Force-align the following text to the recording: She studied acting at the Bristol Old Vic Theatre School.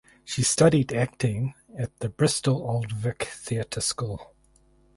She 0.25 0.41
studied 0.41 0.93
acting 0.93 1.53
at 1.77 1.99
the 1.99 2.09
Bristol 2.09 2.55
Old 2.67 2.91
Vic 2.91 3.25
Theatre 3.25 3.81
School. 3.81 4.33